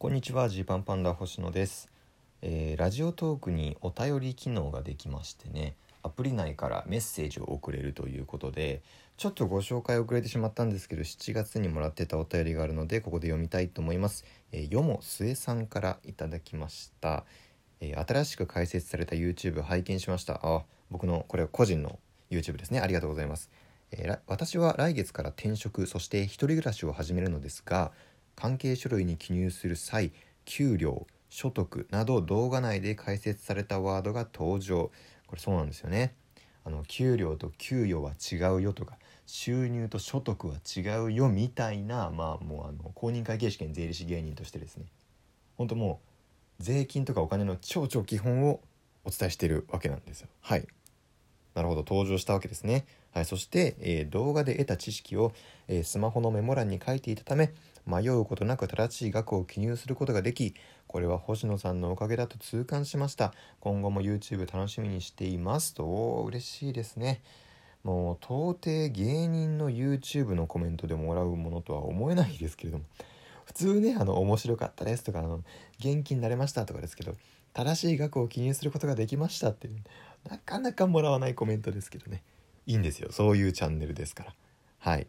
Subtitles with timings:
[0.00, 1.90] こんにちはジーパンパンダ星野です、
[2.40, 8.80] えー、ラジオトークにお便り機能ができましてねアプリ内からメッセージを送れるということで
[9.18, 17.26] ちょっとご紹介遅れてしまったんですけど7月にもらってたお便りがあるのでここで読みたいと思います、えー、よもすえさんからいただきました、
[17.82, 20.40] えー、新しく開設された YouTube 拝見しました。
[20.42, 21.98] あ僕のこれは個人の
[22.30, 22.80] YouTube ですね。
[22.80, 23.50] ありがとうございます、
[23.92, 27.92] えー、私は来月から転職そして一人暮らしを始めるのですが
[28.36, 30.12] 関係書類に記入する際
[30.44, 34.90] 給料所得など動画内で解説されたワードが登場。
[35.26, 36.14] これそうなんですよね。
[36.64, 44.86] あの給料と給与は違うよとか収入と所得は違うよみたいなまあもうあの公認会計士権税理士芸人としてですね。
[45.56, 46.00] 本当も
[46.58, 48.60] う税金とかお金の超超基本を
[49.04, 50.28] お伝えしているわけなんですよ。
[50.40, 50.66] はい。
[51.54, 51.80] なるほど。
[51.80, 52.84] 登場したわけですね。
[53.12, 53.24] はい。
[53.24, 55.32] そして、えー、動画で得た知識を、
[55.68, 57.52] えー、スマホのメモ欄に書いていたため
[57.90, 60.54] 迷うことなく正しい額を記入することができ
[60.86, 63.34] これは星野さんのおかげだと痛感しました。
[63.60, 65.84] 今後も YouTube 楽しみにしていますと
[66.26, 67.22] 嬉しいですね。
[67.82, 72.84] もう到底芸人の YouTube のコメントでもらうものとは思えないですけれども。
[73.44, 75.42] 普通ねあの面白かったですとかあの
[75.80, 77.16] 元気になれましたとかですけど
[77.52, 79.76] 正しい額を記入することができましたっていう
[80.28, 82.22] なかなかもらわないコメントですけどね。
[82.66, 83.10] いいんですよ。
[83.10, 84.34] そういうチャンネルですから。
[84.78, 85.06] はい。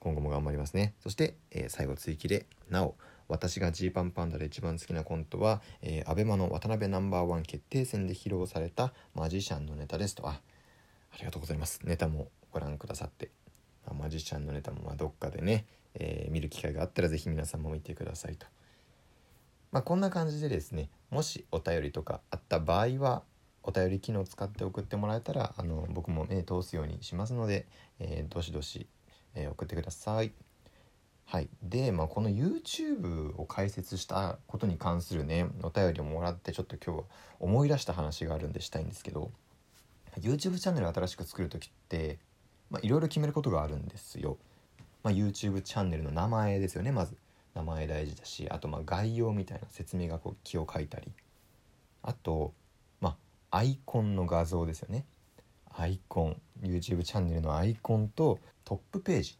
[0.00, 0.94] 今後も頑張りますね。
[1.00, 2.94] そして、えー、最後追記でなお
[3.28, 10.26] 私がジーパンパンダで一番好きなコントは、えー、アベマの渡辺ナンバーワン決定戦で披露されたマジシャンのネタですと。
[10.26, 10.40] あ
[11.12, 11.80] ありがとうございます。
[11.84, 13.30] ネタもご覧くださって、
[13.86, 18.46] まあ、マジシャンのネタもまどっかでね、えー、見る機会があったら是非皆さんも見てくださいと。
[19.72, 23.22] まあこんな感じでですねもしお便りとかあった場合は
[23.62, 27.66] お便り機能を使って送ってもらえたらあの僕も目通すようにしますので、
[27.98, 28.86] えー、どしどし
[29.34, 30.32] え、送ってください。
[31.30, 37.04] はい、で、まあ、この YouTube を開設したことに関するねお便りをもらってちょっと今日は
[37.38, 39.30] 思い出した話があるんでしたいんですけど
[40.18, 42.18] YouTube チャンネル新しく作る時って
[42.80, 44.38] いろいろ決めることがあるんですよ。
[45.02, 47.14] まあ、YouTube チャンネルの名前ですよねまず
[47.54, 51.12] 名前大事だしあとまあ概要みたいな説明がこう気を書いたり
[52.02, 52.54] あと
[53.00, 53.16] ま
[53.50, 55.04] あアイコンの画像ですよね
[55.78, 59.38] アイコン YouTube チャンネルのアイコンとトップページ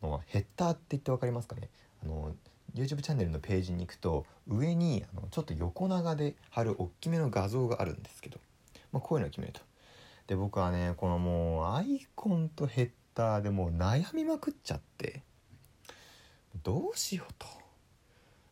[0.00, 1.70] のヘッダーって言って分かりますかね。
[2.04, 2.36] あの
[2.72, 8.38] YouTube チャンネルのページに行くと上にあのちょっと横長で貼る大きめの画像があるんですけど、
[8.92, 9.60] まあ、こういうのを決めると。
[10.28, 15.22] で僕はねこのもうアイコンとヘッダーでもう悩みまくっちゃって
[16.62, 17.46] どうしようと。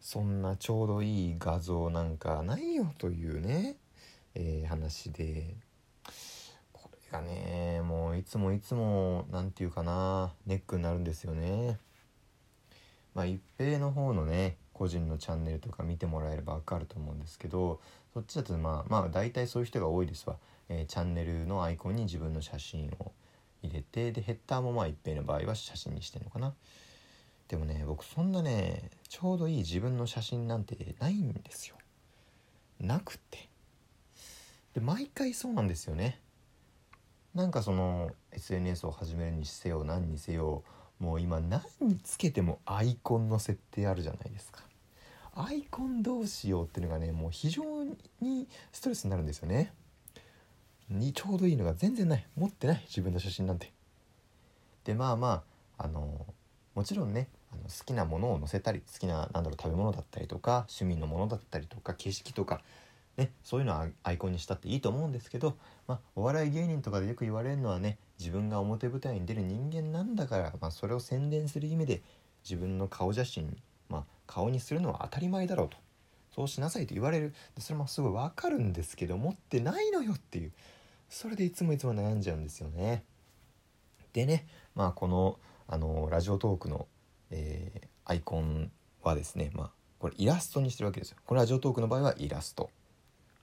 [0.00, 3.76] そんなちょうどいい画像なんかないよというね、
[4.34, 5.54] えー、話で。
[7.10, 7.80] がね。
[7.82, 11.78] もういつもいつも何て言うかなネックになるんですよね。
[13.14, 17.80] まあ一平の方のね個人のチャンネルとか見てもらえれば分かると思うんですけど
[18.14, 20.36] そっちだとまあまあ大体そういう人が多いですわ、
[20.68, 23.12] えー、チャンネルのアイコンに自分の写真を
[23.62, 26.54] 入れてでヘッダーもまあ一平の場合は写真にしてるのかな。
[27.48, 31.76] でもね僕そんなねちょうどいい自分の写真なんてないんですよ。
[32.80, 33.48] なくて。
[34.74, 36.20] で毎回そうなんですよね。
[37.34, 40.64] なんかその SNS を始めるにせよ何にせよ
[40.98, 44.62] もう今何につけてもアイコンの設定あるじゃないですか。
[45.34, 47.62] アイコンどうしようっていうのがねもう非常
[48.20, 49.72] にストレスになるんですよね。
[50.88, 52.26] にちょうどいいのが全然ない。
[52.36, 52.82] 持ってない。
[52.88, 53.72] 自分の写真なんて。
[54.84, 55.44] でまあま
[55.76, 56.26] ああの
[56.74, 62.62] もちろんねあの好きなものを載せたり好きな何だろう食べ物だったりとか趣味のものだったりとか景色とか
[63.18, 65.56] ね、そういうのはアイコンにしたっていいと思うんですけど、
[65.88, 72.00] まあ、お笑い芸人とかでよく言われるのはね自分が表舞台に出る人間なんだから、まあ、それを宣伝する意味で
[72.44, 73.56] 自分の顔写真、
[73.88, 75.76] まあ、顔にするのは当たり前だろうと
[76.32, 80.52] そうしなさいと言われるそれもすごいわかるんですけど持ってないのよっていう
[81.08, 83.02] それでいつもいつも悩んじゃうんですよね。
[84.12, 84.46] でね
[84.76, 86.86] まあこのあのラジオトークの、
[87.30, 88.70] えー、アイコン
[89.02, 91.16] はですねまあこれイラストにしてるわけですよ。
[91.26, 92.70] これラジオトークの場合はイラスト。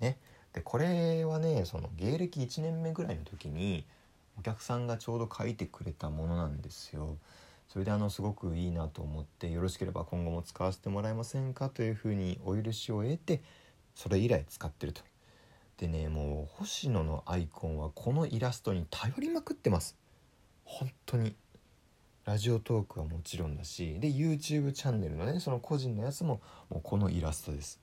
[0.00, 0.18] ね。
[0.52, 3.84] でこれはねその芸歴1年目ぐらいの時に
[4.38, 7.16] お客さんがちょうど書いてくれたものなんですよ。
[7.68, 11.70] それであのすごくいいなと思ってよろしければ今後も使わせてもらえませんか？
[11.70, 13.42] というふうにお許しを得て
[13.94, 15.02] それ以来使ってると。
[15.78, 19.96] でねもう星野のアイコンはこのイラストに頼りまくってます。
[20.64, 21.34] 本当に。
[22.24, 27.82] ラジオトークはもちろんだしで YouTube チャンネルのねその個人のやつももうこのイラストです。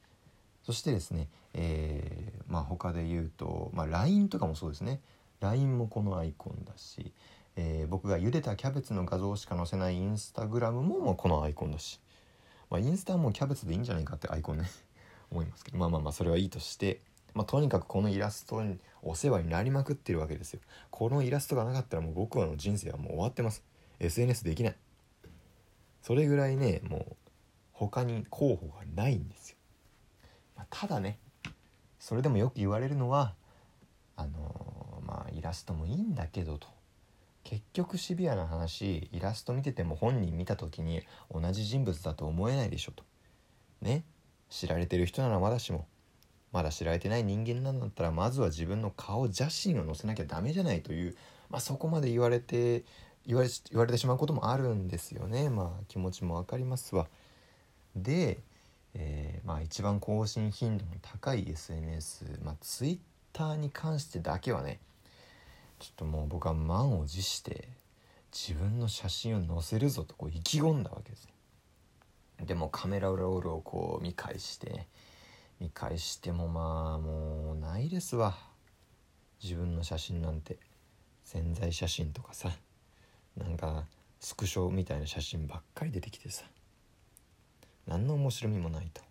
[0.63, 5.01] そしてですね、えー、まあ他で言うと、まあ、LINE とかもそうですね。
[5.39, 7.13] LINE もこのアイコンだし、
[7.55, 11.99] えー、僕が茹でたキャベツの画像しか載せないインスタグラムももうこのアイコンだし。
[12.69, 14.69] まあ、インスタもキャベツでいいんじゃないかってアイコンね
[15.29, 15.77] 思いますけど。
[15.77, 17.01] まあまあまあそれはいいとして、
[17.33, 20.61] まあ、とにかくこのイラストにお世話になりまくってるわけですよ。
[20.89, 23.63] このイラストがなかったらもう僕はの人生はもう終わってます。
[23.99, 24.75] SNS できない。
[26.01, 27.15] それぐらいねもう
[27.73, 29.57] 他に候補がないんですよ、
[30.69, 31.19] ただね
[31.99, 33.33] それでもよく言われるのは
[34.15, 36.67] あの、まあイラストもいいんだけどと。
[37.43, 41.01] 結局シビアな話イラスト見てても本人見た時に
[41.33, 43.03] 同じ人物だと思えないでしょと。
[43.81, 44.03] ね？
[44.49, 45.87] 知られてる人ならまだしも。
[46.51, 51.15] まだ知られてない人間なんだったらまずは自分の顔写真を載せなきゃダメじゃないという、
[51.49, 52.83] まあ、そこまで言われて
[53.25, 55.49] 言われ言われてしまうこともあるんですよね。
[55.49, 57.07] まあ気持ちも分かりますわ。
[57.95, 58.39] で、
[58.95, 64.79] えー、まあ一番更新頻度の高い SNS、まあ、Twitter に関してだけはね
[65.79, 67.67] ちょっともう僕は満を持して
[68.31, 71.27] 自分の写真を載せるぞとこう意気込んだわけです
[72.45, 74.87] でもカメラロールをこう見返して
[75.61, 78.35] 見返してもまあもうないですわ。
[79.43, 80.57] 自分の写真なんて
[81.23, 82.49] 潜在写真とかさ
[83.37, 83.85] なんか
[84.19, 86.45] スクショみたいな写真ばっかり出てきてさ。
[87.91, 89.01] 何の面白みもないと。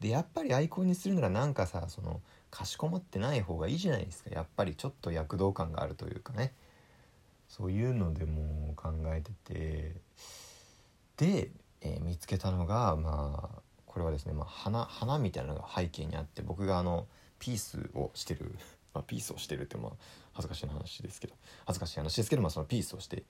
[0.00, 2.20] でやっぱりアイコンにするならなんかさその
[2.50, 4.30] かしこまってない方がいいじゃないですか。
[4.30, 6.52] やっぱりちょっと躍動感があるというかね。
[7.48, 9.94] そういうのでも考えてて。
[11.16, 11.50] で、
[11.80, 17.06] えー、見つけたのがまあこれはですね、まあ、花花みたいなのが背景にあって僕があの
[17.38, 18.54] ピースをしてる、
[18.94, 19.92] まあ、ピースをしてるってまあ
[20.32, 21.34] 恥ずかしい話ですけど。
[21.66, 23.24] 恥ずかしい話ですけど、まあ、そのピースをして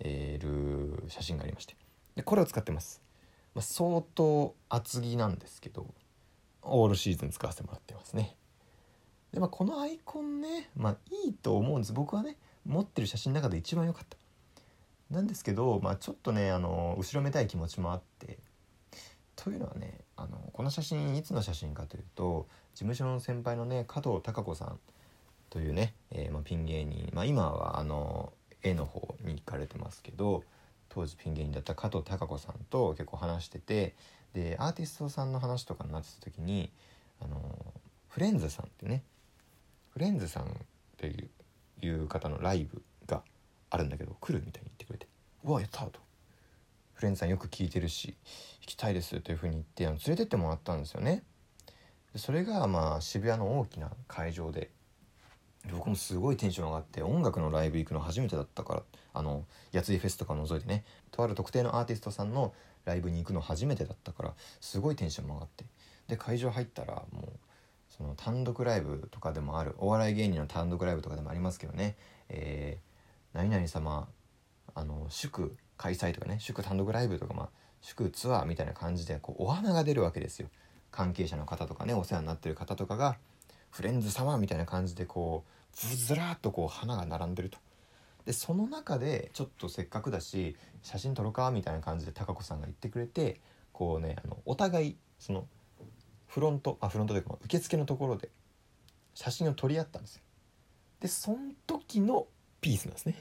[0.00, 1.76] いる写真がありまして。
[2.14, 3.00] でこれを使ってます、
[3.58, 5.92] まあ、相当厚着なんですけど
[6.62, 8.36] オールシーズン使わせてもらってますね。
[9.32, 11.92] でまあこのアイコンねまあいいと思うんです。
[11.92, 14.16] 僕はね持ってる写真の中で一番良かった。
[15.10, 18.38] なんですけどまあちょっとねあの後ろめたい気持ちもあって。
[19.34, 24.78] というのはねあのこの写真いつの写真かというと事務所の先輩のね加藤孝子さん
[25.50, 28.32] というね、えー、まあ、ピン芸人、まあ、今はあの
[28.62, 30.44] 絵の方に行かれてますけど
[30.98, 33.94] 当時ピン芸人だった加藤孝子さんと結構話してて
[34.34, 36.72] でアーティストさんの話とかになってた時に
[37.20, 37.38] あの
[38.08, 39.04] フレンズさんってね
[39.90, 40.46] フレンズさんっ
[40.96, 41.28] て
[41.80, 43.22] いう方のライブが
[43.70, 45.06] あるんだけど来るみたいに言ってくれて
[45.44, 46.00] 「うわやった!」と
[46.94, 48.16] 「フレンズさんよく聞いてるし
[48.62, 51.22] 行きたいです」というふうに言ってあの連れてってもらったんですよね。
[52.16, 54.70] それがまあ渋谷の大きな会場で
[55.72, 58.82] 僕もすごいテンション上がって音楽のライブ行くの初めてだったから
[59.14, 60.84] あのやついフェスとか除いてね。
[61.10, 62.52] とある特定のアーティストさんの
[62.84, 65.64] ライブに行くの初めてだったからすごいテンションも上がって。
[66.08, 67.28] で会場入ったらもう
[67.90, 71.96] その単独ライブとかでもあるお笑い芸人の単独ライブとかでもありますけどね
[72.28, 74.08] 「えー、何々様
[74.74, 77.48] あの祝開催」とかね祝単独ライブとか、まあ、
[77.82, 80.48] 祝ツアーみたいな感じでこうお花が出るわけですよ。
[80.90, 83.18] 関係者の方とかねお世話になってる方とかが
[83.70, 87.58] フレンズ様みたいな感じでこうずらっとこう花が並んでると。
[88.26, 93.40] でその中でちょっとせっかくだし写真撮ろうかみたいな感じで貴子さんが言ってくれて
[93.72, 95.46] こうねあのお互いその
[96.26, 98.28] フロントあフロントというか受付のところで
[99.14, 100.22] 写真を撮り合ったんですよ。
[101.00, 102.26] でその時の
[102.60, 103.14] ピースなんですね。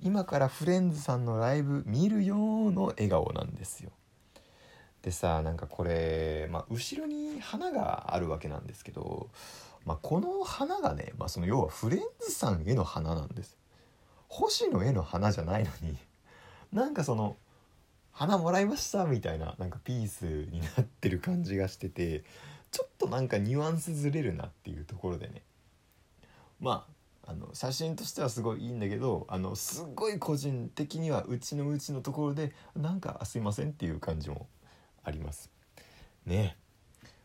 [0.00, 2.36] 今からフレンズさんのライブ見るよ
[2.70, 3.90] の笑顔なんですよ。
[5.02, 9.28] でさなんかこれ、まあ、後ろに花があるわけなんですけど、
[9.84, 13.56] まあ、この花がね、まあ、その要はフレンズさんへの花なんです。
[14.28, 15.96] 星野への花じゃないのに
[16.72, 17.36] なんかその
[18.12, 22.24] 花もらいましたみたいななんかピースになってる感じがしてて
[22.70, 25.42] ちょっとなんかニュアンスずれるなっていうところでね。
[26.60, 34.46] まああの写真としてはすごいいいんだけどあのすごい個人的にはうちのうちのところでなんかすいませんっていう感じも
[35.04, 35.50] あります。
[36.26, 36.56] ね。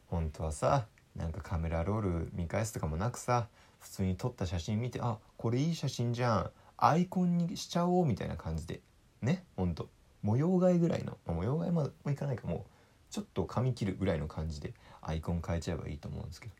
[0.07, 3.47] 本当はさなんかカメラロール見返すとかもなくさ
[3.79, 8.81] 普通に撮った写真見てあこれいい写真じゃんアイコンにしちゃおうみたいな感じで
[9.21, 9.89] ねほんと。
[10.21, 12.61] 模様替えぐらいの、まあ、模様替えもいかないかもう
[13.09, 16.53] ちょっと髪切るぐらいの感じでアイコン変えちゃえばいいと思うんですけど。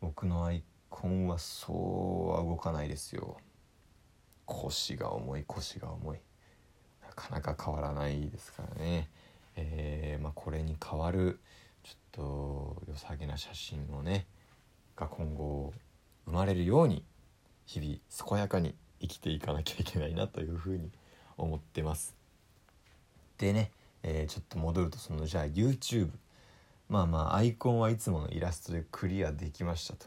[0.00, 3.36] 僕のアイコンはそうは動かないですよ。
[4.46, 6.18] 腰が重い腰が重い。
[7.06, 9.08] なかなか変わらないですからね。
[9.56, 11.38] えー、まあ、これに代わる
[11.82, 14.26] ちょっと良さげな写真をね
[14.96, 15.72] が今後
[16.26, 17.04] 生まれるように
[17.66, 20.90] 日々健やかに生きていかなきゃいけないなというふうに
[21.36, 22.16] 思ってます。
[23.38, 23.70] でね、
[24.02, 26.10] えー、ちょっと戻るとそのじゃあ YouTube
[26.88, 30.06] まあまあアイコンはいつものイラストでクリアできましたと。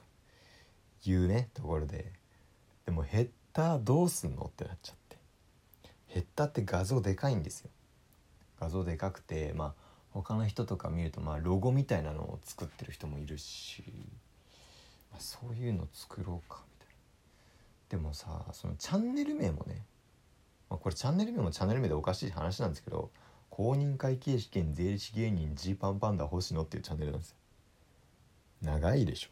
[1.06, 2.12] いうねところで。
[2.86, 5.18] でもヘッダーどうすんのってなっちゃって。
[6.08, 7.70] ヘッダーって画像でかいんですよ。
[8.60, 9.74] 画像でかくてまあ
[10.13, 13.84] 他の人とか見るとまあロゴみたいなのを作ってる人もいるし、
[15.12, 16.96] まあ、そういうの作ろうかみたい
[17.98, 17.98] な。
[17.98, 19.84] でもさそのチャンネル名もね、
[20.70, 23.10] まあ、これチャンネル名もチャンネル名でおかしい話なんですけど
[23.50, 27.38] 公認会計士兼税理士芸人ジーパンパンダ星野っていうチャンネルなんですよ。
[28.62, 29.29] 長いでしょ。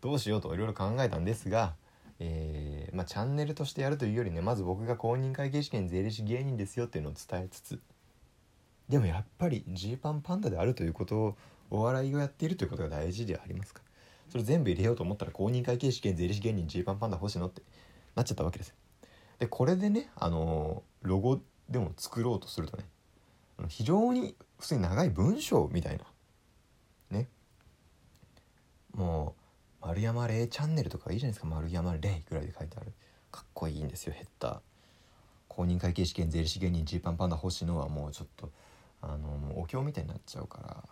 [0.00, 1.74] どうしようといろいろ考えたんですが
[2.20, 7.80] えー、まあ、チャンネルとしてやるというよりねまず僕が公認会計士兼税理士芸人ですよっていうのを伝えつつ
[8.88, 11.36] でもやっぱりジーパンパンダであるということを
[11.70, 13.82] お笑いをやっているということが大事ではありますか？
[14.30, 17.62] それ全部入れようと思ったら公認会計士兼税理士芸人ジーパンパンダ星野って
[18.14, 18.74] なっちゃったわけです
[19.38, 22.84] でこれでねあのー、ロゴでも作ろうとするとね
[23.68, 26.04] 非常に普通に長い文章みたいな
[27.16, 27.28] ね。
[28.92, 29.34] も
[29.82, 31.46] う丸山礼チャンネルとかいいじゃないですか。
[31.46, 32.92] 丸山礼ぐらいで書いてある。
[33.30, 34.58] かっこいいんですよヘッダー。
[35.46, 38.50] 公認会計試験税理士芸人ジーパンパンダ星野はもうちょっと
[39.06, 40.84] あのもうお経みたいになっちゃうから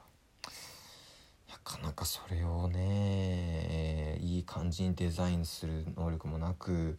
[1.50, 6.96] なかなかそれをねいい感じにデザインする能力もなく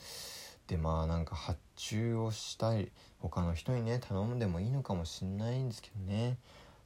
[0.67, 6.38] でまあなんか発注をしたい他の人にね頼んでもいいのかもしんないんですけどね。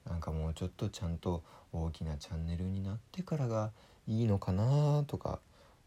[0.06, 1.44] なんかもうちょっとちゃんと
[1.74, 3.72] 大きなチャンネルになってからが
[4.08, 5.40] いいのかなとか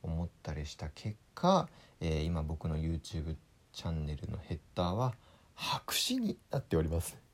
[0.03, 1.69] 思ったりした結果、
[2.01, 3.37] えー、今僕の YouTube
[3.73, 5.15] チャンネルのヘッダーは
[5.55, 7.30] 白紙になっております。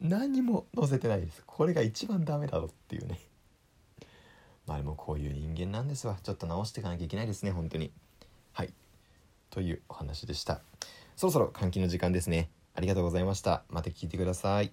[0.00, 1.42] 何も載せてないです。
[1.46, 3.18] これが一番ダメだろっていうね。
[4.66, 6.18] まあでもこういう人間なんですわ。
[6.22, 7.92] ちょっと直していかなきゃいけないですね本当に。
[8.52, 8.72] はい。
[9.50, 10.60] というお話でした。
[11.16, 12.50] そろそろ換気の時間ですね。
[12.74, 13.64] ありがとうございました。
[13.68, 14.72] また聞いてください。